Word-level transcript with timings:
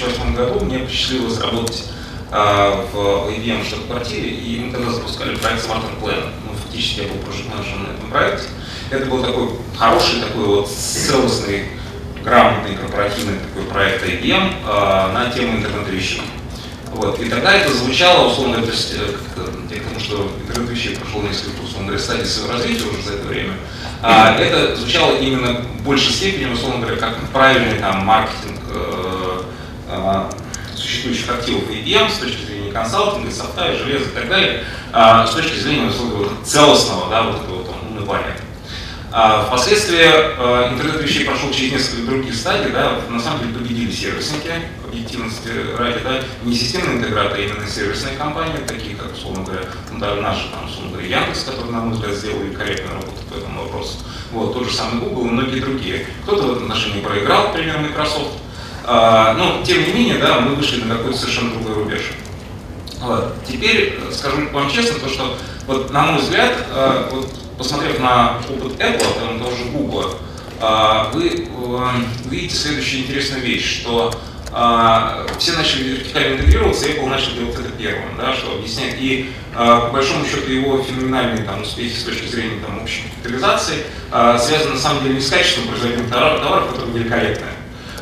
2008 0.00 0.34
году 0.34 0.64
мне 0.64 0.78
посчастливилось 0.78 1.38
работать 1.40 1.84
а, 2.32 2.86
в 2.92 3.30
IBM 3.30 3.64
штаб-квартире, 3.66 4.30
и 4.30 4.60
мы 4.60 4.72
тогда 4.72 4.90
запускали 4.90 5.36
проект 5.36 5.66
Smart 5.66 5.82
Plan. 6.00 6.30
Ну, 6.46 6.54
фактически 6.62 7.00
я 7.00 7.08
был 7.08 7.16
проект-менеджером 7.16 7.82
на 7.82 7.96
этом 7.96 8.10
проекте. 8.10 8.48
Это 8.90 9.06
был 9.06 9.22
такой 9.22 9.50
хороший, 9.76 10.20
такой 10.20 10.44
вот 10.44 10.68
целостный, 10.70 11.66
грамотный 12.24 12.76
корпоративный 12.76 13.38
такой 13.38 13.70
проект 13.70 14.04
IBM 14.04 14.52
а, 14.66 15.12
на 15.12 15.30
тему 15.30 15.58
интернета 15.58 15.90
вещей. 15.90 16.22
Вот. 16.92 17.20
И 17.20 17.28
тогда 17.28 17.54
это 17.54 17.72
звучало, 17.72 18.28
условно 18.28 18.56
говоря, 18.56 18.72
э, 18.72 19.12
к 19.12 19.84
тому, 19.84 20.00
что 20.00 20.30
интернет 20.40 20.70
вещей 20.70 20.96
прошел 20.96 21.22
несколько, 21.22 21.62
условно 21.62 21.88
говоря, 21.88 22.02
стадий 22.02 22.24
своего 22.24 22.52
развития 22.54 22.84
уже 22.84 23.02
за 23.02 23.12
это 23.14 23.28
время, 23.28 23.54
а, 24.02 24.34
это 24.36 24.76
звучало 24.76 25.16
именно 25.16 25.60
в 25.60 25.82
большей 25.84 26.12
степени, 26.12 26.52
условно 26.52 26.80
говоря, 26.80 26.96
как 26.96 27.16
правильный 27.32 27.78
там, 27.78 27.98
маркетинг 28.04 28.58
э, 28.70 28.89
существующих 30.74 31.30
активов 31.30 31.68
IBM 31.70 32.10
с 32.10 32.18
точки 32.18 32.44
зрения 32.46 32.72
консалтинга, 32.72 33.30
софта, 33.30 33.76
железа 33.76 34.06
и 34.06 34.14
так 34.14 34.28
далее, 34.28 34.64
э, 34.92 35.26
с 35.26 35.30
точки 35.34 35.58
зрения 35.58 35.88
условно 35.88 36.28
целостного, 36.44 37.10
да, 37.10 37.22
вот 37.24 37.42
этого 37.42 37.56
вот, 37.62 37.76
умывания. 37.90 38.36
А 39.12 39.44
впоследствии 39.44 40.06
интернет 40.72 41.02
вещей 41.02 41.24
прошел 41.24 41.50
через 41.50 41.72
несколько 41.72 42.02
других 42.02 42.32
стадий, 42.32 42.70
да, 42.70 43.00
на 43.08 43.20
самом 43.20 43.40
деле 43.40 43.54
победили 43.54 43.90
сервисники, 43.90 44.52
объективности 44.86 45.48
ради, 45.76 45.98
да, 46.04 46.20
не 46.44 46.54
системные 46.54 46.98
интеграторы, 46.98 47.42
а 47.42 47.44
именно 47.44 47.66
сервисные 47.66 48.16
компании, 48.16 48.58
такие 48.66 48.96
как, 48.96 49.12
условно 49.12 49.44
говоря, 49.44 49.62
ну, 49.92 49.98
да, 49.98 50.14
наши, 50.16 50.48
там, 50.50 50.66
условно 50.66 50.92
говоря, 50.92 51.20
Яндекс, 51.20 51.44
который, 51.44 51.72
на 51.72 51.80
мой 51.80 51.94
взгляд, 51.94 52.14
сделали 52.14 52.54
корректную 52.54 53.00
работу 53.00 53.18
по 53.30 53.36
этому 53.36 53.62
вопросу. 53.64 53.98
Вот, 54.32 54.54
тот 54.54 54.68
же 54.68 54.72
самый 54.72 55.00
Google 55.00 55.26
и 55.26 55.30
многие 55.30 55.60
другие. 55.60 56.06
Кто-то 56.22 56.42
в 56.42 56.52
этом 56.52 56.64
отношении 56.64 57.00
проиграл, 57.00 57.48
например, 57.48 57.78
Microsoft. 57.78 58.38
А, 58.92 59.34
но, 59.34 59.62
тем 59.64 59.84
не 59.84 59.92
менее, 59.92 60.18
да, 60.18 60.40
мы 60.40 60.56
вышли 60.56 60.82
на 60.82 60.96
какой-то 60.96 61.16
совершенно 61.16 61.52
другой 61.52 61.74
рубеж. 61.74 62.10
Вот. 63.00 63.34
Теперь 63.46 63.96
скажу 64.10 64.48
вам 64.52 64.68
честно, 64.68 64.98
то, 64.98 65.08
что, 65.08 65.36
вот, 65.68 65.92
на 65.92 66.06
мой 66.06 66.20
взгляд, 66.20 66.54
э, 66.74 67.08
вот, 67.12 67.32
посмотрев 67.56 68.00
на 68.00 68.38
опыт 68.48 68.80
Apple, 68.80 69.06
а 69.16 69.28
там 69.28 69.38
тоже 69.38 69.66
Google, 69.72 70.16
а, 70.58 71.08
вы 71.14 71.46
видите 72.24 72.56
следующую 72.56 73.02
интересную 73.02 73.44
вещь, 73.44 73.80
что 73.80 74.12
а, 74.52 75.24
все 75.38 75.52
начали 75.52 75.90
вертикально 75.90 76.40
интегрироваться, 76.40 76.88
Apple 76.88 77.06
начал 77.06 77.32
делать 77.34 77.54
это 77.54 77.70
первым, 77.78 78.16
да, 78.18 78.34
что 78.34 78.56
объясняет. 78.56 78.96
И 78.98 79.30
по 79.54 79.90
большому 79.92 80.24
счету 80.24 80.50
его 80.50 80.82
феноменальные 80.82 81.44
там, 81.44 81.62
успехи 81.62 81.96
с 81.96 82.02
точки 82.02 82.26
зрения 82.26 82.60
там, 82.66 82.82
общей 82.82 83.02
капитализации 83.02 83.84
связаны 84.10 84.74
на 84.74 84.80
самом 84.80 85.04
деле 85.04 85.14
не 85.14 85.20
с 85.20 85.30
качеством 85.30 85.68
производимых 85.68 86.10
товаров, 86.10 86.42
товаров 86.42 86.70
которые 86.70 86.98
великолепные, 86.98 87.52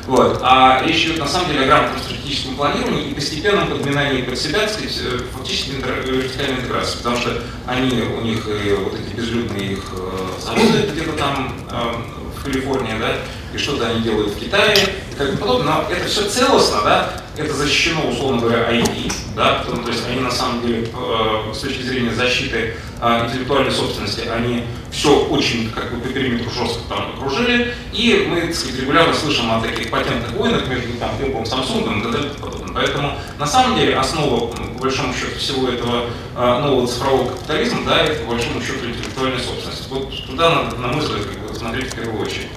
вот. 0.08 0.40
А 0.42 0.82
речь 0.86 1.04
идет 1.04 1.18
на 1.18 1.28
самом 1.28 1.48
деле 1.48 1.64
о 1.64 1.66
грамотном 1.66 2.00
стратегическом 2.00 2.56
планировании 2.56 3.10
и 3.10 3.14
постепенном 3.14 3.68
подминании 3.68 4.22
под 4.22 4.38
себя, 4.38 4.60
так 4.60 4.70
сказать, 4.70 4.98
э, 5.02 5.18
фактически 5.34 5.72
вертикальной 5.72 6.60
интеграции, 6.60 6.96
потому 6.96 7.16
что 7.18 7.42
они, 7.66 7.90
у 8.00 8.22
них 8.22 8.48
и 8.48 8.72
вот 8.72 8.94
эти 8.94 9.14
безлюдные 9.14 9.72
их 9.72 9.84
э, 9.92 10.40
заводы 10.40 10.88
где-то 10.90 11.12
там 11.12 11.52
э, 11.70 11.92
в 12.34 12.42
Калифорнии, 12.42 12.98
да, 12.98 13.16
и 13.52 13.58
что-то 13.58 13.86
они 13.86 14.02
делают 14.02 14.30
в 14.30 14.38
Китае, 14.38 14.76
и 15.10 15.14
бы 15.14 15.36
подобное, 15.36 15.74
но 15.74 15.84
это 15.90 16.06
все 16.06 16.28
целостно, 16.28 16.82
да, 16.84 17.10
это 17.36 17.54
защищено, 17.54 18.08
условно 18.08 18.40
говоря, 18.40 18.70
IP, 18.70 19.12
да, 19.34 19.64
то, 19.64 19.76
то 19.76 19.90
есть 19.90 20.04
они 20.08 20.20
на 20.20 20.30
самом 20.30 20.66
деле 20.66 20.88
э, 20.92 21.52
с 21.54 21.58
точки 21.58 21.82
зрения 21.82 22.12
защиты 22.12 22.74
э, 23.00 23.26
интеллектуальной 23.26 23.70
собственности, 23.70 24.28
они 24.28 24.64
все 24.90 25.26
очень 25.26 25.70
как 25.70 25.92
бы 25.92 26.00
по 26.00 26.08
периметру 26.08 26.50
жестко 26.50 26.80
там 26.88 27.12
окружили, 27.16 27.74
и 27.92 28.26
мы, 28.28 28.40
так 28.42 28.54
сказать, 28.54 28.80
регулярно 28.80 29.14
слышим 29.14 29.50
о 29.50 29.60
таких 29.60 29.90
патентных 29.90 30.32
войнах 30.32 30.66
между 30.68 30.92
там, 30.94 31.10
Apple, 31.20 31.44
Samsung 31.44 31.98
и 31.98 32.02
так 32.02 32.12
далее. 32.12 32.30
Поэтому 32.74 33.18
на 33.38 33.46
самом 33.46 33.76
деле 33.76 33.96
основа, 33.96 34.46
по 34.46 34.82
большому 34.82 35.12
счету, 35.12 35.38
всего 35.38 35.68
этого 35.68 36.06
э, 36.36 36.60
нового 36.60 36.86
цифрового 36.86 37.30
капитализма, 37.30 37.80
да, 37.86 38.02
это 38.02 38.24
по 38.24 38.32
большому 38.32 38.60
счету 38.60 38.86
интеллектуальная 38.86 39.40
собственность. 39.40 39.88
Вот 39.88 40.26
туда 40.26 40.70
на 40.78 40.88
мой 40.88 41.00
взгляд, 41.00 41.24
как 41.24 41.48
бы, 41.48 41.54
смотреть 41.54 41.92
в 41.92 41.96
первую 41.96 42.22
очередь. 42.22 42.48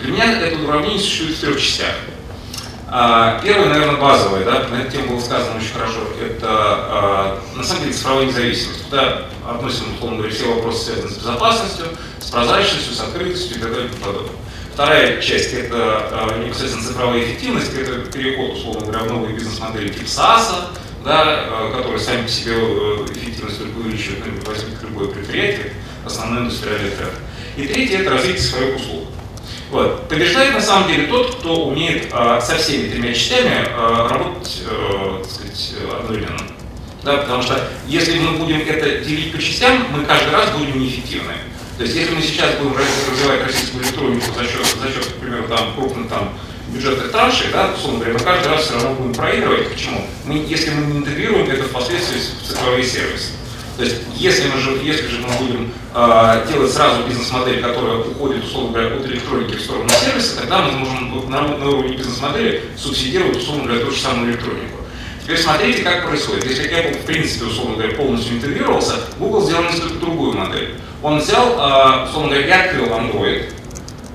Для 0.00 0.12
меня 0.12 0.40
это 0.40 0.62
уравнение 0.62 0.98
существует 0.98 1.36
в 1.36 1.40
трех 1.40 1.60
частях. 1.60 1.94
А, 2.96 3.40
первое, 3.42 3.70
наверное, 3.70 4.00
базовое, 4.00 4.44
да, 4.44 4.68
на 4.68 4.82
эту 4.82 4.92
тему 4.92 5.14
было 5.14 5.20
сказано 5.20 5.56
очень 5.56 5.72
хорошо, 5.72 6.00
это 6.20 6.46
а, 6.46 7.42
на 7.56 7.64
самом 7.64 7.82
деле 7.82 7.94
цифровая 7.94 8.26
независимость. 8.26 8.84
Туда 8.84 9.22
относим, 9.48 9.94
условно 9.94 10.18
говоря, 10.18 10.32
все 10.32 10.54
вопросы, 10.54 10.84
связанные 10.84 11.10
с 11.10 11.18
безопасностью, 11.18 11.86
с 12.20 12.30
прозрачностью, 12.30 12.94
с 12.94 13.00
открытостью 13.00 13.56
и 13.56 13.60
так 13.60 13.72
далее 13.72 13.90
и 13.90 14.04
подобное. 14.04 14.30
Вторая 14.74 15.20
часть– 15.20 15.52
это 15.54 15.76
а, 15.76 16.44
непосредственно 16.44 16.86
цифровая 16.86 17.24
эффективность, 17.24 17.74
это 17.74 18.12
переход, 18.12 18.58
условно 18.58 18.80
говоря, 18.82 19.04
в 19.04 19.12
новые 19.12 19.34
бизнес-модели 19.34 19.88
типа 19.88 20.06
SaaS, 20.06 20.52
да, 21.04 21.46
которые 21.76 21.98
сами 21.98 22.22
по 22.22 22.28
себе 22.28 22.54
э, 22.54 23.06
эффективность 23.14 23.58
только 23.58 23.76
увеличивают, 23.76 24.46
возьмите 24.46 24.76
любое 24.82 25.08
предприятие, 25.08 25.72
основной 26.04 26.42
индустриальный 26.42 26.90
тренд. 26.90 27.12
И 27.56 27.66
третье– 27.66 27.98
это 28.00 28.10
развитие 28.10 28.42
своих 28.42 28.76
услуг. 28.76 29.03
Вот. 29.74 30.08
Побеждает 30.08 30.54
на 30.54 30.60
самом 30.60 30.86
деле 30.86 31.08
тот, 31.08 31.34
кто 31.34 31.66
умеет 31.66 32.06
э, 32.12 32.40
со 32.40 32.54
всеми 32.54 32.90
тремя 32.90 33.12
частями 33.12 33.66
э, 33.66 34.06
работать 34.08 34.62
э, 34.70 35.18
так 35.20 35.32
сказать, 35.32 35.74
одновременно. 35.98 36.38
Да, 37.02 37.16
потому 37.16 37.42
что 37.42 37.60
если 37.88 38.20
мы 38.20 38.38
будем 38.38 38.60
это 38.60 39.04
делить 39.04 39.32
по 39.32 39.42
частям, 39.42 39.84
мы 39.90 40.04
каждый 40.04 40.30
раз 40.30 40.50
будем 40.50 40.78
неэффективны. 40.78 41.32
То 41.76 41.82
есть 41.82 41.96
если 41.96 42.14
мы 42.14 42.22
сейчас 42.22 42.54
будем 42.54 42.76
развивать 42.76 43.44
российскую 43.48 43.82
электронику 43.82 44.26
за 44.32 44.44
счет, 44.44 44.64
за 44.80 44.92
счет 44.92 45.12
например, 45.16 45.48
там, 45.48 45.74
крупных 45.74 46.08
там, 46.08 46.38
бюджетных 46.68 47.10
траншей, 47.10 47.48
да, 47.52 47.72
условно 47.76 47.98
говоря, 47.98 48.14
мы 48.16 48.24
каждый 48.24 48.52
раз 48.52 48.62
все 48.66 48.74
равно 48.74 48.94
будем 48.94 49.14
проигрывать. 49.14 49.72
Почему? 49.72 50.06
Мы, 50.24 50.36
если 50.36 50.70
мы 50.70 50.86
не 50.86 50.98
интегрируем 50.98 51.50
это 51.50 51.64
впоследствии 51.64 52.20
в 52.20 52.46
цифровые 52.46 52.84
сервисы. 52.84 53.30
То 53.76 53.82
есть, 53.82 53.96
если, 54.16 54.48
мы 54.48 54.60
же, 54.60 54.70
если 54.82 55.08
же 55.08 55.18
мы 55.18 55.46
будем 55.46 55.72
э, 55.94 56.46
делать 56.48 56.72
сразу 56.72 57.02
бизнес-модель, 57.08 57.60
которая 57.60 57.98
уходит, 57.98 58.44
условно 58.44 58.72
говоря, 58.72 58.96
от 58.96 59.06
электроники 59.06 59.56
в 59.56 59.60
сторону 59.60 59.88
сервиса, 59.88 60.36
тогда 60.36 60.62
мы 60.62 60.72
можем 60.72 61.30
на, 61.30 61.42
на 61.42 61.68
уровне 61.68 61.96
бизнес-модели 61.96 62.62
субсидировать, 62.76 63.38
условно 63.38 63.64
говоря, 63.64 63.84
ту 63.84 63.90
же 63.90 64.00
самую 64.00 64.30
электронику. 64.30 64.78
Теперь 65.22 65.38
смотрите, 65.38 65.82
как 65.82 66.06
происходит. 66.06 66.44
Если 66.44 66.70
Apple, 66.70 67.02
в 67.02 67.06
принципе, 67.06 67.46
условно 67.46 67.76
говоря, 67.76 67.94
полностью 67.94 68.36
интегрировался, 68.36 68.94
Google 69.18 69.42
сделал 69.42 69.64
несколько 69.64 69.94
другую 69.94 70.34
модель. 70.34 70.74
Он 71.02 71.18
взял, 71.18 71.46
э, 71.46 72.04
условно 72.08 72.30
говоря, 72.30 72.46
и 72.46 72.50
открыл 72.50 72.86
Android, 72.86 73.50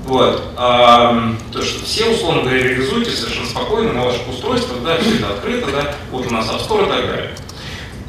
вот. 0.09 0.41
А, 0.58 1.36
то, 1.53 1.62
что 1.62 1.86
все, 1.86 2.09
условно 2.09 2.41
говоря, 2.41 2.64
реализуете 2.64 3.12
совершенно 3.12 3.47
спокойно 3.47 3.94
на 3.94 4.06
ваших 4.06 4.28
устройствах, 4.28 4.81
да, 4.84 4.97
все 4.97 5.18
это 5.18 5.30
открыто, 5.30 5.72
да, 5.72 5.96
вот 6.12 6.26
у 6.26 6.34
нас 6.34 6.47
App 6.47 6.68
Store 6.68 6.88
и 6.88 6.90
так 6.90 7.08
далее. 7.08 7.31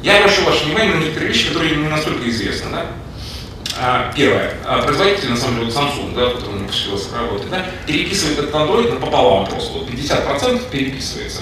Я 0.03 0.17
обращу 0.17 0.43
ваше 0.43 0.65
внимание 0.65 0.95
на 0.95 0.99
некоторые 0.99 1.29
вещи, 1.29 1.49
которые 1.49 1.75
не 1.75 1.87
настолько 1.87 2.27
известны. 2.29 2.71
Да? 2.71 2.85
А, 3.79 4.11
первое. 4.15 4.55
А, 4.65 4.81
производитель, 4.81 5.29
на 5.29 5.37
самом 5.37 5.59
деле, 5.59 5.71
Samsung, 5.71 6.15
да, 6.15 6.31
который 6.31 6.55
мне 6.55 6.67
посчастливился 6.67 7.15
работать, 7.15 7.49
да, 7.49 7.65
переписывает 7.85 8.39
этот 8.39 8.53
Android 8.53 8.99
пополам 8.99 9.45
просто. 9.47 9.73
Вот 9.73 9.89
50% 9.89 10.69
переписывается. 10.69 11.41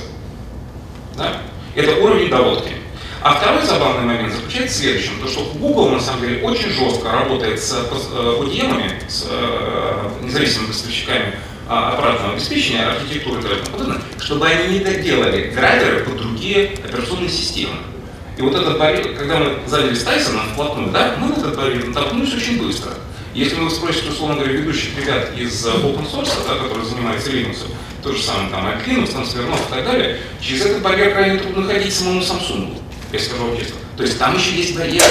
Да? 1.18 1.42
Это 1.76 1.96
уровень 1.96 2.30
доводки. 2.30 2.74
А 3.22 3.34
второй 3.34 3.66
забавный 3.66 4.06
момент 4.06 4.34
заключается 4.34 4.80
в 4.80 4.82
следующем, 4.82 5.20
то 5.22 5.28
что 5.28 5.42
Google 5.56 5.90
на 5.90 6.00
самом 6.00 6.22
деле 6.22 6.42
очень 6.42 6.70
жестко 6.70 7.12
работает 7.12 7.62
с 7.62 7.74
ODM, 7.74 8.82
э, 8.82 9.10
с 9.10 9.28
э, 9.30 10.10
независимыми 10.24 10.68
поставщиками 10.68 11.36
а, 11.68 11.94
аппаратного 11.94 12.34
обеспечения, 12.34 12.88
архитектуры 12.88 13.42
и 13.42 13.44
так 13.44 13.78
далее, 13.78 14.02
чтобы 14.20 14.48
они 14.48 14.80
не 14.80 14.84
доделали 14.84 15.52
драйверы 15.52 16.06
под 16.06 16.18
другие 16.18 16.72
операционные 16.84 17.30
системы. 17.30 17.76
И 18.40 18.42
вот 18.42 18.56
этот 18.56 18.80
барьер, 18.80 19.18
когда 19.18 19.38
мы 19.38 19.60
занялись 19.68 20.02
Тайсоном 20.02 20.48
вплотную, 20.54 20.92
да, 20.92 21.16
мы 21.18 21.34
этот 21.34 21.58
барьер 21.58 21.88
натолкнулись 21.88 22.34
очень 22.34 22.58
быстро. 22.58 22.94
Если 23.34 23.56
вы 23.56 23.70
спросите, 23.70 24.12
условно 24.12 24.36
говоря, 24.36 24.54
ведущих 24.54 24.98
ребят 24.98 25.38
из 25.38 25.66
э, 25.66 25.72
open 25.72 26.10
source, 26.10 26.32
да, 26.48 26.56
которые 26.56 26.86
занимаются 26.86 27.32
Linux, 27.32 27.58
то 28.02 28.14
же 28.14 28.24
самое 28.24 28.50
там 28.50 28.66
от 28.66 28.88
Linux, 28.88 29.12
там 29.12 29.26
Смирнов 29.26 29.60
и 29.68 29.74
так 29.74 29.84
далее, 29.84 30.20
через 30.40 30.68
этот 30.68 30.82
барьер 30.82 31.12
крайне 31.12 31.40
трудно 31.40 31.68
ходить 31.68 31.94
самому 31.94 32.22
Samsung, 32.22 32.78
я 33.12 33.20
скажу 33.20 33.58
честно. 33.58 33.76
То 33.98 34.04
есть 34.04 34.18
там 34.18 34.38
еще 34.38 34.56
есть 34.56 34.78
барьеры. 34.78 35.04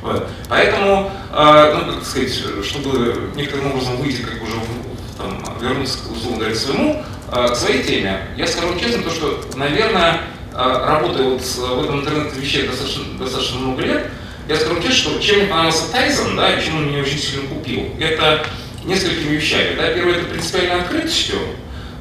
Вот. 0.00 0.26
Поэтому, 0.48 1.12
э, 1.32 1.74
ну, 1.86 1.94
как 1.94 2.04
сказать, 2.04 2.42
чтобы 2.64 3.30
некоторым 3.36 3.70
образом 3.70 3.98
выйти, 3.98 4.22
как 4.22 4.42
уже 4.42 4.54
там, 5.16 5.40
вернуться, 5.60 5.98
условно 6.10 6.38
говоря, 6.38 6.54
к 6.56 6.58
своему, 6.58 7.04
э, 7.30 7.48
к 7.52 7.54
своей 7.54 7.84
теме, 7.84 8.26
я 8.36 8.48
скажу 8.48 8.76
честно, 8.80 9.04
то, 9.04 9.10
что, 9.10 9.44
наверное, 9.54 10.22
а, 10.54 10.86
работая 10.86 11.28
вот 11.28 11.40
в 11.40 11.84
этом 11.84 12.00
интернете 12.00 12.40
вещей 12.40 12.66
достаточно, 12.66 13.04
достаточно 13.18 13.58
много 13.58 13.82
лет, 13.82 14.10
я 14.48 14.56
скажу 14.56 14.76
честно, 14.82 14.94
что 14.94 15.20
чем 15.20 15.38
мне 15.38 15.46
понравился 15.46 15.90
Тайзен, 15.92 16.36
да, 16.36 16.52
и 16.52 16.56
почему 16.56 16.78
он 16.78 16.88
меня 16.88 17.00
очень 17.00 17.18
сильно 17.18 17.48
купил, 17.48 17.90
это 18.00 18.44
несколькими 18.84 19.36
вещами. 19.36 19.76
Да. 19.76 19.92
Первое, 19.92 20.16
это 20.16 20.26
принципиальной 20.26 20.80
открытостью, 20.80 21.36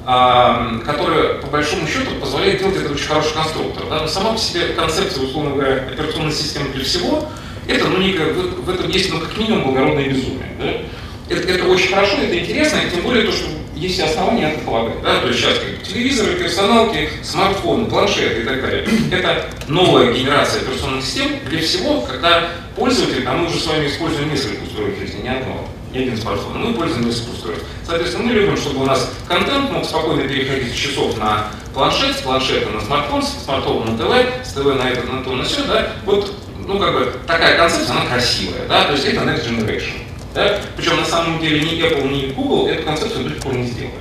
а, 0.06 0.80
которая, 0.86 1.36
по 1.36 1.48
большому 1.48 1.88
счету, 1.88 2.12
позволяет 2.20 2.60
делать 2.60 2.78
это 2.78 2.92
очень 2.92 3.08
хороший 3.08 3.34
конструктор. 3.34 3.86
Да. 3.90 4.02
Но 4.02 4.08
сама 4.08 4.34
по 4.34 4.40
себе 4.40 4.70
концепция, 4.70 5.24
условно 5.24 5.52
говоря, 5.52 5.88
операционной 5.92 6.32
системы 6.32 6.70
для 6.70 6.84
всего, 6.84 7.30
это, 7.68 7.88
ну, 7.88 7.98
некое, 7.98 8.34
в, 8.34 8.66
в 8.66 8.70
этом 8.70 8.90
есть, 8.90 9.12
ну, 9.14 9.20
как 9.20 9.38
минимум, 9.38 9.66
благородное 9.66 10.10
безумие. 10.10 10.56
Да. 10.60 11.36
Это, 11.36 11.48
это 11.48 11.66
очень 11.68 11.90
хорошо, 11.90 12.18
это 12.18 12.38
интересно, 12.38 12.80
и 12.80 12.90
тем 12.94 13.04
более 13.04 13.26
то, 13.26 13.32
что 13.32 13.48
есть 13.82 14.00
основания 14.00 14.52
это 14.52 14.64
полагать. 14.64 15.02
Да? 15.02 15.22
То 15.22 15.28
есть 15.28 15.40
сейчас 15.40 15.58
как 15.58 15.84
телевизоры, 15.84 16.36
персоналки, 16.36 17.10
смартфоны, 17.24 17.86
планшеты 17.86 18.42
и 18.42 18.44
так 18.44 18.62
далее. 18.62 18.88
Это 19.12 19.48
новая 19.68 20.14
генерация 20.14 20.62
операционных 20.62 21.04
систем 21.04 21.40
для 21.50 21.62
всего, 21.62 22.02
когда 22.02 22.50
пользователь, 22.76 23.26
а 23.28 23.34
мы 23.34 23.48
уже 23.48 23.60
с 23.60 23.66
вами 23.66 23.88
используем 23.88 24.30
несколько 24.30 24.64
устройств 24.64 25.00
жизни, 25.00 25.24
не 25.24 25.30
одно, 25.30 25.68
не 25.92 26.00
один 26.00 26.18
смартфон, 26.18 26.64
мы 26.64 26.74
пользуемся 26.74 27.24
несколько. 27.24 27.60
Соответственно, 27.86 28.26
мы 28.26 28.34
любим, 28.34 28.56
чтобы 28.56 28.82
у 28.82 28.86
нас 28.86 29.12
контент 29.28 29.72
мог 29.72 29.84
спокойно 29.84 30.28
переходить 30.28 30.74
с 30.74 30.76
часов 30.76 31.18
на 31.18 31.48
планшет, 31.74 32.16
с 32.16 32.22
планшета 32.22 32.70
на 32.70 32.82
смартфон, 32.82 33.24
с 33.24 33.44
смартфона 33.44 33.92
на 33.92 33.98
ТВ, 33.98 34.48
с 34.48 34.54
ТВ 34.54 34.66
на 34.66 34.90
это, 34.90 35.12
на 35.12 35.24
то, 35.24 35.32
на 35.32 35.44
все, 35.44 35.64
да, 35.64 35.94
вот, 36.06 36.34
ну, 36.68 36.80
как 36.80 36.94
бы, 36.94 37.14
такая 37.26 37.58
концепция, 37.58 37.96
она 37.96 38.06
красивая, 38.06 38.68
да, 38.70 38.84
то 38.86 38.94
есть 38.94 39.06
это 39.06 39.22
next 39.22 39.50
generation. 39.50 40.11
Да? 40.34 40.60
Причем 40.76 40.98
на 40.98 41.06
самом 41.06 41.40
деле 41.40 41.62
ни 41.62 41.84
Apple, 41.84 42.08
ни 42.08 42.32
Google 42.34 42.68
эту 42.68 42.84
концепцию 42.84 43.26
до 43.26 43.30
сих 43.32 43.40
пор 43.40 43.54
не 43.54 43.68
сделали. 43.68 43.94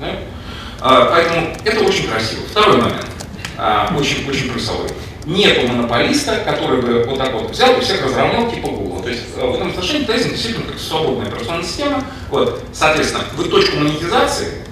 Да? 0.00 0.06
А, 0.80 1.06
поэтому 1.06 1.56
это 1.64 1.80
очень 1.84 2.08
красиво. 2.08 2.42
Второй 2.50 2.76
момент, 2.76 3.06
а, 3.56 3.94
очень, 3.98 4.28
очень 4.28 4.50
плюсовой. 4.50 4.88
Нету 5.24 5.66
монополиста, 5.66 6.36
который 6.44 6.80
бы 6.80 7.04
вот 7.04 7.18
так 7.18 7.32
вот 7.34 7.50
взял 7.50 7.76
и 7.76 7.80
всех 7.80 8.04
разровнял 8.04 8.50
типа 8.50 8.68
Google. 8.68 9.02
То 9.02 9.10
есть 9.10 9.24
а, 9.36 9.46
в 9.46 9.54
этом 9.56 9.68
отношении 9.70 10.04
Тайзен 10.04 10.30
действительно 10.30 10.66
как 10.66 10.78
свободная 10.78 11.26
операционная 11.26 11.64
система. 11.64 12.04
Вот. 12.30 12.62
Соответственно, 12.72 13.24
вы 13.36 13.44
точку 13.44 13.78
монетизации 13.78 14.64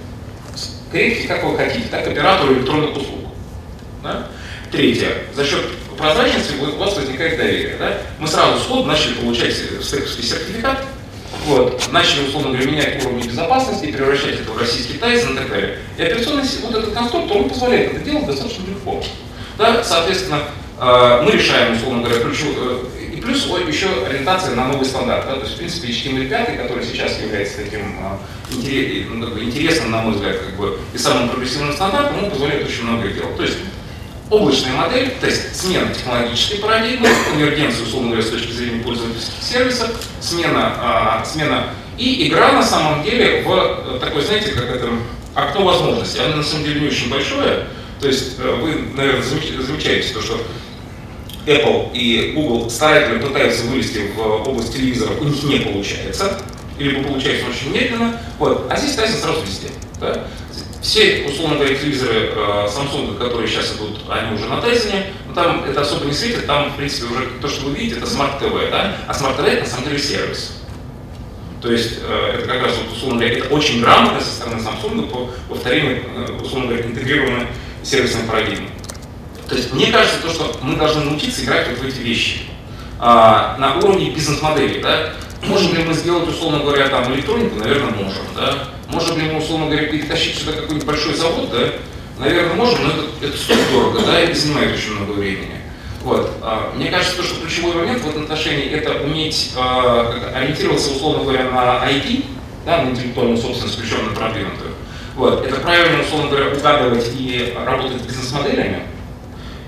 крепите 0.90 1.28
как 1.28 1.44
вы 1.44 1.56
хотите, 1.56 1.88
так 1.88 2.06
оператору 2.06 2.54
электронных 2.54 2.96
услуг. 2.96 3.20
Да? 4.02 4.28
Третье. 4.70 5.08
За 5.34 5.44
счет 5.44 5.64
прозрачности 5.96 6.54
у 6.60 6.76
вас 6.76 6.96
возникает 6.96 7.36
доверие. 7.36 7.76
Да? 7.78 7.98
Мы 8.18 8.28
сразу 8.28 8.58
сходу 8.60 8.84
начали 8.84 9.14
получать 9.14 9.54
стековский 9.54 10.22
сертификат, 10.22 10.84
вот, 11.46 11.80
начали, 11.92 12.26
условно 12.26 12.52
говоря, 12.52 12.70
менять 12.70 13.04
уровни 13.04 13.28
безопасности, 13.28 13.92
превращать 13.92 14.40
это 14.40 14.50
в 14.50 14.58
российский 14.58 14.94
тайзен 14.94 15.34
и 15.34 15.36
так 15.36 15.48
далее. 15.48 15.78
И 15.96 16.02
операционный 16.02 16.42
вот 16.62 16.74
этот 16.74 16.92
конструктор, 16.92 17.36
он 17.36 17.48
позволяет 17.48 17.94
это 17.94 18.04
делать 18.04 18.26
достаточно 18.26 18.62
легко. 18.68 19.02
Да? 19.58 19.84
Соответственно, 19.84 20.42
э, 20.80 21.22
мы 21.22 21.30
решаем, 21.32 21.76
условно 21.76 22.02
говоря, 22.02 22.20
ключу, 22.20 22.46
э, 22.56 22.84
и 23.16 23.20
плюс 23.20 23.46
еще 23.46 23.86
ориентация 24.08 24.54
на 24.56 24.68
новый 24.68 24.84
стандарт. 24.84 25.26
Да? 25.26 25.34
То 25.36 25.42
есть, 25.42 25.54
в 25.54 25.58
принципе, 25.58 25.88
HTML5, 25.88 26.56
который 26.56 26.84
сейчас 26.84 27.20
является 27.20 27.58
таким 27.58 27.80
э, 27.80 29.04
ну, 29.08 29.40
интересным, 29.40 29.92
на 29.92 30.02
мой 30.02 30.14
взгляд, 30.14 30.38
как 30.38 30.56
бы, 30.56 30.78
и 30.92 30.98
самым 30.98 31.28
прогрессивным 31.28 31.72
стандартом, 31.74 32.24
он 32.24 32.30
позволяет 32.30 32.66
очень 32.66 32.84
многое 32.84 33.12
делать. 33.12 33.36
То 33.36 33.42
есть, 33.42 33.58
облачная 34.30 34.72
модель, 34.72 35.12
то 35.20 35.26
есть 35.26 35.56
смена 35.56 35.94
технологической 35.94 36.58
парадигмы, 36.58 37.08
конвергенция, 37.30 37.86
условно 37.86 38.10
говоря, 38.10 38.26
с 38.26 38.30
точки 38.30 38.50
зрения 38.50 38.82
пользовательских 38.82 39.42
сервисов, 39.42 39.90
смена, 40.20 40.74
а, 40.78 41.24
смена 41.24 41.70
и 41.98 42.28
игра 42.28 42.52
на 42.52 42.62
самом 42.62 43.02
деле 43.02 43.42
в 43.42 43.50
э, 43.50 43.98
такой, 44.00 44.22
знаете, 44.22 44.50
как 44.50 44.64
это 44.64 44.88
окно 45.34 45.64
возможностей. 45.64 46.20
Оно 46.20 46.36
на 46.36 46.42
самом 46.42 46.64
деле 46.64 46.80
не 46.80 46.86
очень 46.88 47.08
большое. 47.08 47.66
То 48.00 48.08
есть 48.08 48.38
э, 48.38 48.58
вы, 48.60 48.94
наверное, 48.94 49.22
замечаете 49.22 50.12
то, 50.12 50.20
что 50.20 50.38
Apple 51.46 51.92
и 51.94 52.32
Google 52.34 52.68
старательно 52.68 53.24
пытаются 53.24 53.64
вылезти 53.64 54.10
в 54.14 54.20
область 54.20 54.74
телевизоров, 54.74 55.20
у 55.20 55.24
них 55.24 55.42
не 55.44 55.60
получается, 55.60 56.38
либо 56.78 57.08
получается 57.08 57.46
очень 57.48 57.72
медленно. 57.72 58.20
Вот. 58.38 58.66
А 58.68 58.76
здесь 58.76 58.96
Tyson 58.96 59.20
сразу 59.22 59.40
везде. 59.42 59.68
Да? 60.00 60.26
Все, 60.86 61.26
условно 61.28 61.56
говоря, 61.56 61.74
телевизоры 61.74 62.30
э, 62.32 62.68
Samsung, 62.68 63.18
которые 63.18 63.48
сейчас 63.48 63.74
идут, 63.74 64.02
они 64.08 64.36
уже 64.36 64.46
на 64.46 64.60
Тайзене, 64.60 65.06
но 65.26 65.34
там 65.34 65.64
это 65.64 65.80
особо 65.80 66.04
не 66.04 66.12
светит, 66.12 66.46
там, 66.46 66.70
в 66.70 66.76
принципе, 66.76 67.12
уже 67.12 67.26
то, 67.42 67.48
что 67.48 67.66
вы 67.66 67.74
видите, 67.74 67.96
это 67.96 68.06
Smart 68.06 68.40
TV, 68.40 68.70
да? 68.70 68.96
а 69.08 69.12
Smart 69.12 69.36
TV 69.36 69.48
это 69.48 69.64
на 69.64 69.68
самом 69.68 69.86
деле 69.86 69.98
сервис. 69.98 70.58
То 71.60 71.72
есть 71.72 71.98
э, 72.02 72.36
это 72.38 72.46
как 72.46 72.62
раз, 72.62 72.74
вот, 72.76 72.96
условно 72.96 73.18
говоря, 73.18 73.36
это 73.36 73.52
очень 73.52 73.80
грамотно 73.80 74.20
со 74.20 74.30
стороны 74.30 74.60
Samsung 74.62 75.10
по 75.10 75.28
повторению, 75.48 76.04
э, 76.14 76.38
условно 76.40 76.68
говоря, 76.68 76.86
интегрированной 76.86 77.48
сервисной 77.82 78.22
парадигмы. 78.22 78.68
То 79.48 79.56
есть 79.56 79.72
мне 79.72 79.90
кажется, 79.90 80.22
то, 80.22 80.30
что 80.30 80.56
мы 80.62 80.76
должны 80.76 81.02
научиться 81.02 81.42
играть 81.42 81.66
вот 81.68 81.78
в 81.78 81.84
эти 81.84 81.98
вещи 81.98 82.42
а, 83.00 83.56
на 83.58 83.78
уровне 83.78 84.10
бизнес-модели. 84.10 84.80
Да? 84.80 85.14
Можем 85.44 85.74
ли 85.74 85.84
мы 85.84 85.94
сделать, 85.94 86.28
условно 86.28 86.60
говоря, 86.60 86.88
там 86.88 87.12
электронику? 87.14 87.56
Наверное, 87.56 87.90
можем. 87.92 88.22
Да? 88.34 88.68
Можем 88.88 89.18
ли 89.18 89.30
мы, 89.30 89.38
условно 89.38 89.66
говоря, 89.66 89.86
перетащить 89.86 90.36
сюда 90.38 90.52
какой-нибудь 90.52 90.86
большой 90.86 91.14
завод? 91.14 91.50
Да? 91.50 91.72
Наверное, 92.18 92.54
можем, 92.54 92.82
но 92.82 92.90
это, 92.90 93.26
это 93.26 93.36
стоит 93.36 93.70
дорого, 93.70 94.00
да, 94.00 94.22
и 94.22 94.32
занимает 94.32 94.74
очень 94.74 94.96
много 94.96 95.12
времени. 95.12 95.60
Вот. 96.02 96.30
А, 96.40 96.72
мне 96.74 96.88
кажется, 96.88 97.16
то, 97.16 97.22
что 97.22 97.40
ключевой 97.40 97.74
момент 97.74 98.00
в 98.02 98.08
этом 98.08 98.22
отношении 98.22 98.70
это 98.70 99.02
уметь 99.02 99.52
а, 99.56 100.32
ориентироваться, 100.34 100.92
условно 100.92 101.24
говоря, 101.24 101.50
на 101.50 101.84
IT, 101.90 102.24
да, 102.64 102.82
на 102.82 102.90
интеллектуальную 102.90 103.36
собственность, 103.36 103.78
причем 103.78 104.06
на 104.06 104.12
продвинутую. 104.14 104.70
Вот. 105.16 105.44
Это 105.44 105.56
правильно, 105.56 106.02
условно 106.02 106.30
говоря, 106.30 106.56
угадывать 106.56 107.10
и 107.14 107.54
работать 107.64 108.00
с 108.00 108.06
бизнес-моделями, 108.06 108.82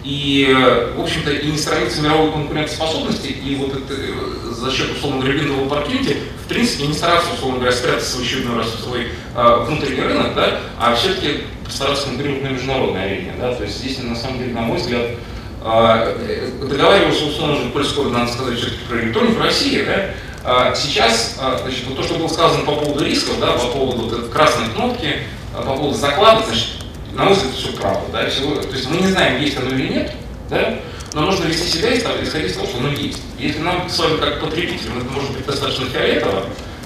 и, 0.05 0.55
в 0.97 1.00
общем-то, 1.00 1.31
и 1.33 1.50
не 1.50 1.59
страница 1.59 2.00
мировой 2.00 2.33
конкурентоспособности, 2.33 3.27
и 3.27 3.56
вот 3.56 3.71
это, 3.71 3.95
э, 3.95 4.53
за 4.53 4.71
счет, 4.71 4.97
условно 4.97 5.21
говоря, 5.21 5.39
винного 5.39 5.67
оппортюнити, 5.67 6.17
в 6.45 6.49
принципе, 6.49 6.87
не 6.87 6.95
стараться, 6.95 7.33
условно 7.35 7.59
говоря, 7.59 7.73
спрятаться 7.73 8.17
в 8.17 8.21
очередной 8.21 8.56
раз 8.59 8.69
в 8.69 8.81
свой 8.81 9.09
э, 9.35 9.65
внутренний 9.67 10.00
рынок, 10.00 10.35
да, 10.35 10.61
а 10.79 10.95
все-таки 10.95 11.43
постараться 11.65 12.06
конкурировать 12.06 12.43
на 12.43 12.49
международной 12.49 13.05
арене. 13.05 13.35
Да, 13.39 13.55
то 13.55 13.65
есть 13.65 13.79
здесь, 13.79 13.99
на 14.03 14.17
самом 14.17 14.39
деле, 14.39 14.53
на 14.53 14.61
мой 14.62 14.79
взгляд, 14.79 15.06
э, 15.65 16.50
договаривался, 16.61 17.25
условно 17.25 17.55
говоря, 17.56 17.73
коль 17.73 17.85
скоро 17.85 18.09
надо 18.09 18.33
сказать 18.33 18.59
все-таки 18.59 18.85
про 18.89 19.00
электронику 19.00 19.43
России, 19.43 19.85
да, 19.85 20.75
сейчас, 20.75 21.37
значит, 21.62 21.85
вот 21.89 21.97
то, 21.97 22.03
что 22.03 22.15
было 22.15 22.29
сказано 22.29 22.65
по 22.65 22.73
поводу 22.73 23.05
рисков, 23.05 23.39
да, 23.39 23.53
по 23.53 23.67
поводу 23.67 24.03
вот 24.05 24.12
этой 24.19 24.31
красной 24.31 24.69
кнопки, 24.75 25.25
по 25.53 25.62
поводу 25.62 25.95
заклада, 25.95 26.47
значит, 26.47 26.78
на 27.19 27.25
мой 27.25 27.35
взгляд, 27.35 27.55
все 27.55 27.73
правда. 27.73 28.00
Да, 28.12 28.31
всего, 28.31 28.55
то 28.55 28.75
есть 28.75 28.88
мы 28.88 28.99
не 28.99 29.09
знаем, 29.09 29.43
есть 29.43 29.59
оно 29.59 29.70
или 29.70 29.88
нет, 29.88 30.12
да, 30.49 30.76
но 31.15 31.23
нужно 31.23 31.47
вести 31.47 31.69
себя 31.69 31.91
и 31.91 31.99
исходить 31.99 32.53
из 32.53 32.55
того, 32.55 32.69
что 32.69 32.79
оно 32.79 32.91
есть. 32.91 33.20
Если 33.38 33.59
нам 33.59 33.88
с 33.88 33.99
вами 33.99 34.19
как 34.19 34.41
потребителям 34.41 34.99
это 34.99 35.11
может 35.11 35.32
быть 35.32 35.44
достаточно 35.44 35.87
фиолетово, 35.87 36.44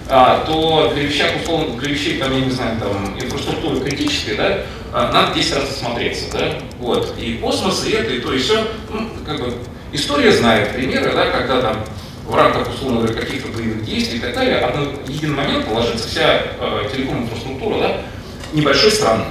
а, 0.08 0.44
то 0.46 0.90
для 0.94 1.04
вещей, 1.04 1.26
условно, 1.42 1.78
для 1.78 1.90
вещей, 1.90 2.18
там, 2.18 2.32
я 2.32 2.44
не 2.44 2.50
знаю, 2.50 2.78
там, 2.80 3.18
инфраструктуры 3.20 3.80
критической, 3.80 4.36
да, 4.36 4.58
а, 4.92 5.12
надо 5.12 5.34
10 5.34 5.54
раз 5.54 5.70
осмотреться, 5.70 6.32
да, 6.32 6.54
вот, 6.78 7.14
и 7.18 7.34
космос, 7.34 7.84
и 7.86 7.90
это, 7.90 8.10
и 8.10 8.20
то, 8.20 8.32
и 8.32 8.38
все, 8.38 8.66
ну, 8.90 9.08
как 9.26 9.38
бы, 9.38 9.54
история 9.92 10.32
знает 10.32 10.72
примеры, 10.72 11.12
да, 11.14 11.26
когда 11.30 11.60
там 11.60 11.76
в 12.26 12.34
рамках, 12.34 12.74
условно 12.74 13.00
говоря, 13.00 13.20
каких-то 13.20 13.48
боевых 13.48 13.84
действий 13.84 14.16
и 14.16 14.20
так 14.20 14.34
далее, 14.34 14.60
в 14.60 15.08
один 15.10 15.34
момент 15.34 15.66
положится 15.66 16.08
вся 16.08 16.42
э, 16.58 16.88
телеком-инфраструктура, 16.90 17.78
да, 17.78 18.00
небольшой 18.52 18.90
страны, 18.90 19.24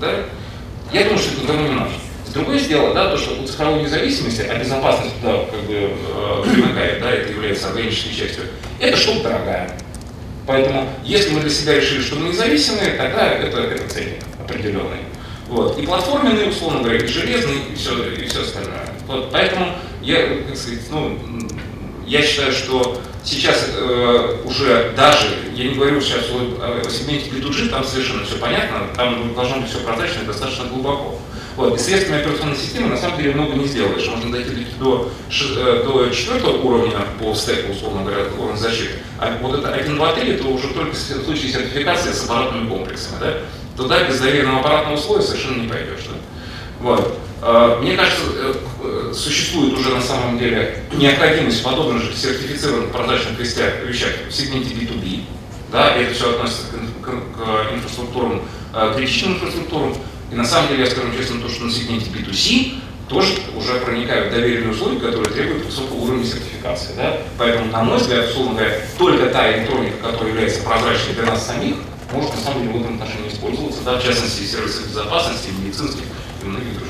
да? 0.00 0.24
Я 0.92 1.04
думаю, 1.04 1.18
что 1.18 1.32
это 1.32 1.42
никому 1.42 1.62
не 1.62 1.74
нужно. 1.74 1.92
Другое 2.34 2.60
дело, 2.60 2.94
да, 2.94 3.10
то, 3.10 3.16
что 3.16 3.40
у 3.40 3.46
цифровой 3.46 3.82
независимости, 3.82 4.42
а 4.42 4.58
безопасность 4.58 5.18
туда 5.20 5.44
как 5.50 5.60
бы 5.64 5.74
э, 5.74 6.42
примыкает, 6.44 7.00
да, 7.00 7.10
это 7.10 7.32
является 7.32 7.68
органической 7.68 8.14
частью, 8.14 8.44
это 8.78 8.96
штука 8.96 9.30
дорогая. 9.30 9.70
Поэтому, 10.46 10.88
если 11.04 11.30
мы 11.30 11.40
для 11.40 11.50
себя 11.50 11.74
решили, 11.74 12.00
что 12.00 12.16
мы 12.16 12.28
независимые, 12.28 12.92
тогда 12.92 13.32
это, 13.32 13.58
это 13.58 13.88
ценник 13.88 14.22
определенный. 14.40 15.00
Вот. 15.48 15.78
И 15.78 15.86
платформенный, 15.86 16.48
условно 16.48 16.80
говоря, 16.80 16.98
и 16.98 17.06
железный, 17.06 17.56
и 17.72 17.74
все, 17.74 18.12
и 18.12 18.26
все 18.26 18.42
остальное. 18.42 18.86
Вот. 19.06 19.30
Поэтому 19.32 19.74
я, 20.02 20.26
как 20.46 20.56
сказать, 20.56 20.80
ну, 20.90 21.18
я 22.08 22.22
считаю, 22.22 22.52
что 22.52 23.00
сейчас 23.22 23.66
э, 23.76 24.36
уже 24.44 24.92
даже, 24.96 25.26
я 25.54 25.64
не 25.68 25.74
говорю 25.74 26.00
сейчас 26.00 26.24
о, 26.30 26.82
сегменте 26.88 27.30
B2G, 27.30 27.68
там 27.68 27.84
совершенно 27.84 28.24
все 28.24 28.36
понятно, 28.36 28.88
там 28.96 29.34
должно 29.34 29.60
быть 29.60 29.68
все 29.68 29.80
прозрачно 29.80 30.22
и 30.22 30.26
достаточно 30.26 30.64
глубоко. 30.64 31.18
Вот. 31.56 31.76
И 31.76 31.78
средствами 31.78 32.20
операционной 32.20 32.56
системы 32.56 32.88
на 32.88 32.96
самом 32.96 33.18
деле 33.18 33.34
много 33.34 33.54
не 33.54 33.66
сделаешь. 33.66 34.06
Можно 34.08 34.30
дойти 34.30 34.66
до, 34.78 35.10
э, 35.28 35.82
до 35.84 36.08
четвертого 36.10 36.56
уровня 36.62 36.98
по 37.18 37.34
стеку, 37.34 37.72
условно 37.72 38.04
говоря, 38.04 38.24
уровня 38.38 38.56
защиты. 38.56 38.94
А 39.18 39.36
вот 39.42 39.58
это 39.58 39.72
1, 39.72 39.96
2, 39.96 40.12
3, 40.12 40.30
это 40.34 40.46
уже 40.46 40.68
только 40.68 40.92
в 40.92 40.96
случае 40.96 41.52
сертификации 41.52 42.12
с 42.12 42.24
аппаратными 42.24 42.68
комплексами. 42.68 43.18
Да? 43.20 43.34
Туда 43.76 44.04
без 44.04 44.20
доверенного 44.20 44.60
аппаратного 44.60 44.96
слоя 44.96 45.20
совершенно 45.20 45.62
не 45.62 45.68
пойдешь. 45.68 46.06
Да? 46.08 46.14
Вот. 46.80 47.18
А, 47.42 47.80
мне 47.80 47.96
кажется, 47.96 48.22
э, 48.36 48.54
существует 49.14 49.74
уже 49.74 49.94
на 49.94 50.00
самом 50.00 50.38
деле 50.38 50.82
необходимость 50.92 51.62
подобных 51.62 52.02
же 52.02 52.16
сертифицированных 52.16 52.90
прозрачных 52.90 53.38
вещах, 53.38 53.84
вещах 53.86 54.10
в 54.28 54.32
сегменте 54.32 54.74
B2B. 54.74 55.22
Да, 55.70 55.96
и 55.96 56.04
это 56.04 56.14
все 56.14 56.30
относится 56.30 56.62
к, 56.72 57.04
к, 57.04 57.10
к 57.10 57.74
инфраструктурам, 57.74 58.42
э, 58.74 58.92
критичным 58.96 59.34
инфраструктурам. 59.34 59.94
И 60.32 60.34
на 60.34 60.44
самом 60.44 60.68
деле, 60.68 60.84
я 60.84 60.90
скажу 60.90 61.08
честно, 61.16 61.40
то, 61.40 61.48
что 61.48 61.64
на 61.64 61.70
сегменте 61.70 62.10
B2C 62.10 62.80
тоже 63.08 63.34
уже 63.56 63.74
проникают 63.80 64.32
доверенные 64.32 64.70
услуги, 64.70 64.98
которые 64.98 65.30
требуют 65.32 65.64
высокого 65.64 65.96
уровня 65.96 66.24
сертификации. 66.24 66.94
Да? 66.96 67.18
Поэтому, 67.38 67.72
на 67.72 67.82
мой 67.82 67.98
взгляд, 67.98 68.28
условно 68.28 68.54
говоря, 68.54 68.80
только 68.98 69.26
та 69.26 69.52
электроника, 69.52 70.10
которая 70.10 70.28
является 70.28 70.62
прозрачной 70.62 71.14
для 71.14 71.24
нас 71.24 71.46
самих, 71.46 71.76
может 72.12 72.34
на 72.34 72.40
самом 72.40 72.62
деле 72.62 72.78
в 72.78 72.82
этом 72.82 72.94
отношении 72.94 73.28
использоваться, 73.28 73.80
да, 73.84 73.98
в 73.98 74.04
частности, 74.04 74.42
сервисы 74.42 74.88
безопасности, 74.88 75.50
медицинских 75.62 76.04
и 76.42 76.46
многих 76.46 76.74
других. 76.74 76.88